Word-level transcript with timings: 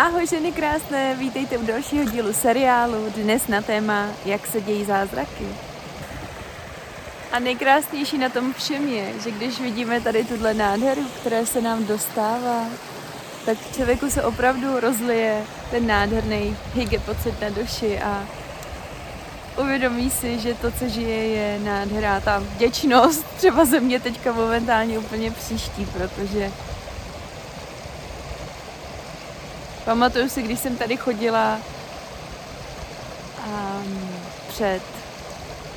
Ahoj 0.00 0.26
ženy 0.26 0.52
krásné, 0.52 1.14
vítejte 1.14 1.58
u 1.58 1.66
dalšího 1.66 2.04
dílu 2.04 2.32
seriálu, 2.32 3.10
dnes 3.16 3.48
na 3.48 3.62
téma, 3.62 4.06
jak 4.24 4.46
se 4.46 4.60
dějí 4.60 4.84
zázraky. 4.84 5.44
A 7.32 7.38
nejkrásnější 7.38 8.18
na 8.18 8.28
tom 8.28 8.52
všem 8.52 8.88
je, 8.88 9.12
že 9.24 9.30
když 9.30 9.60
vidíme 9.60 10.00
tady 10.00 10.24
tuhle 10.24 10.54
nádheru, 10.54 11.02
které 11.20 11.46
se 11.46 11.60
nám 11.60 11.84
dostává, 11.84 12.66
tak 13.44 13.58
člověku 13.74 14.10
se 14.10 14.22
opravdu 14.22 14.80
rozlije 14.80 15.44
ten 15.70 15.86
nádherný 15.86 16.56
hygge 16.74 16.98
pocit 16.98 17.40
na 17.40 17.48
duši 17.48 18.00
a 18.00 18.24
uvědomí 19.62 20.10
si, 20.10 20.38
že 20.38 20.54
to, 20.54 20.70
co 20.70 20.88
žije, 20.88 21.26
je 21.26 21.58
nádhera. 21.58 22.20
Ta 22.20 22.38
vděčnost 22.38 23.26
třeba 23.36 23.64
ze 23.64 23.80
mě 23.80 24.00
teďka 24.00 24.32
momentálně 24.32 24.98
úplně 24.98 25.30
příští, 25.30 25.86
protože 25.86 26.50
Pamatuju 29.90 30.28
si, 30.28 30.42
když 30.42 30.60
jsem 30.60 30.76
tady 30.76 30.96
chodila 30.96 31.58
um, 33.46 34.10
před 34.48 34.82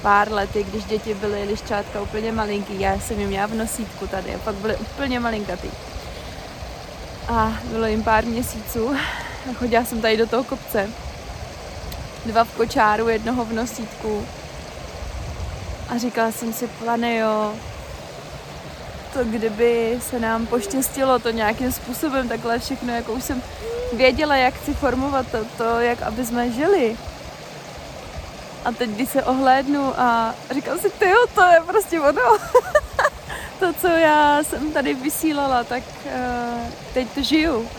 pár 0.02 0.32
lety, 0.32 0.64
když 0.64 0.84
děti 0.84 1.14
byly 1.14 1.44
liščátka 1.44 2.02
úplně 2.02 2.32
malinký, 2.32 2.80
já 2.80 3.00
jsem 3.00 3.20
jim 3.20 3.30
měla 3.30 3.48
v 3.48 3.54
nosítku 3.54 4.08
tady 4.08 4.36
a 4.36 4.38
pak 4.38 4.56
byly 4.56 4.76
úplně 4.76 5.20
malinkatý. 5.20 5.68
A 7.28 7.54
bylo 7.64 7.86
jim 7.86 8.04
pár 8.04 8.26
měsíců 8.26 8.96
a 9.50 9.54
chodila 9.54 9.86
jsem 9.86 10.02
tady 10.02 10.18
do 10.18 10.28
toho 10.28 10.44
kopce. 10.44 10.90
Dva 12.26 12.44
v 12.44 12.52
kočáru, 12.52 13.10
jednoho 13.10 13.46
v 13.46 13.54
nosítku. 13.54 14.26
A 15.90 15.98
říkala 15.98 16.32
jsem 16.32 16.54
si, 16.54 16.68
pane 16.68 17.18
jo, 17.18 17.54
to 19.14 19.24
kdyby 19.24 20.00
se 20.10 20.20
nám 20.20 20.46
poštěstilo 20.46 21.20
to 21.20 21.32
nějakým 21.32 21.72
způsobem 21.72 22.30
takhle 22.30 22.60
všechno, 22.60 22.94
jako 22.94 23.14
už 23.14 23.24
jsem 23.24 23.42
věděla, 23.94 24.36
jak 24.36 24.54
chci 24.54 24.74
formovat 24.74 25.26
to, 25.32 25.38
to 25.58 25.80
jak 25.80 26.02
aby 26.02 26.26
jsme 26.26 26.52
žili. 26.52 26.98
A 28.66 28.72
teď, 28.72 28.90
když 28.90 29.10
se 29.10 29.24
ohlédnu 29.24 30.00
a 30.00 30.36
říkám 30.54 30.80
si, 30.80 30.90
ty 30.90 31.06
to 31.36 31.42
je 31.42 31.62
prostě 31.68 32.00
ono. 32.00 32.22
to, 33.60 33.74
co 33.74 33.88
já 33.88 34.44
jsem 34.44 34.72
tady 34.72 34.94
vysílala, 34.94 35.64
tak 35.64 35.84
uh, 36.06 36.72
teď 36.94 37.08
to 37.10 37.24
žiju. 37.24 37.70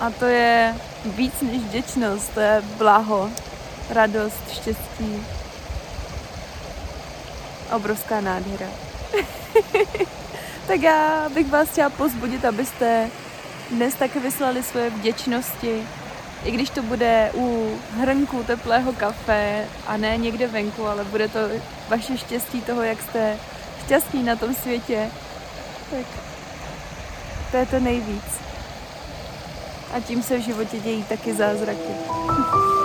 A 0.00 0.10
to 0.10 0.24
je 0.24 0.74
víc 1.04 1.34
než 1.42 1.62
vděčnost, 1.62 2.34
to 2.34 2.40
je 2.40 2.62
blaho, 2.76 3.30
radost, 3.90 4.50
štěstí. 4.52 5.26
Obrovská 7.72 8.20
nádhera. 8.20 8.66
tak 10.66 10.82
já 10.82 11.28
bych 11.28 11.50
vás 11.50 11.68
chtěla 11.68 11.90
pozbudit, 11.90 12.44
abyste 12.44 13.10
dnes 13.70 13.94
taky 13.94 14.20
vyslali 14.20 14.62
svoje 14.62 14.90
vděčnosti, 14.90 15.86
i 16.44 16.50
když 16.50 16.70
to 16.70 16.82
bude 16.82 17.30
u 17.34 17.78
hrnku 17.96 18.42
teplého 18.42 18.92
kafe 18.92 19.64
a 19.86 19.96
ne 19.96 20.16
někde 20.16 20.46
venku, 20.46 20.86
ale 20.86 21.04
bude 21.04 21.28
to 21.28 21.38
vaše 21.88 22.18
štěstí 22.18 22.62
toho, 22.62 22.82
jak 22.82 23.02
jste 23.02 23.36
šťastní 23.84 24.22
na 24.22 24.36
tom 24.36 24.54
světě, 24.54 25.10
tak 25.90 26.06
to 27.50 27.56
je 27.56 27.66
to 27.66 27.80
nejvíc. 27.80 28.24
A 29.94 30.00
tím 30.00 30.22
se 30.22 30.38
v 30.38 30.42
životě 30.42 30.80
dějí 30.80 31.04
taky 31.04 31.34
zázraky. 31.34 31.92